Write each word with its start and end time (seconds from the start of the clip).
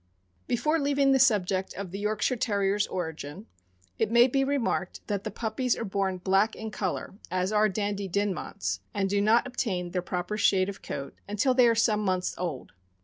Before 0.47 0.79
leaving 0.79 1.11
the 1.11 1.19
subject 1.19 1.75
of 1.75 1.91
the 1.91 1.99
Yorkshire 1.99 2.35
Terrier's 2.37 2.87
origin, 2.87 3.45
it 3.99 4.09
may 4.09 4.25
be 4.25 4.43
remarked 4.43 5.01
that 5.05 5.23
the 5.25 5.29
puppies 5.29 5.77
are 5.77 5.85
born 5.85 6.17
black 6.17 6.55
in 6.55 6.71
color, 6.71 7.13
as 7.29 7.51
are 7.51 7.69
Dandy 7.69 8.09
Dinmonts, 8.09 8.79
and 8.95 9.07
do 9.07 9.21
not 9.21 9.45
obtain 9.45 9.91
their 9.91 10.01
proper 10.01 10.37
shade 10.37 10.69
of 10.69 10.81
coat 10.81 11.13
until 11.29 11.53
they 11.53 11.67
are 11.67 11.75
some 11.75 12.03
months 12.03 12.33
old. 12.39 12.71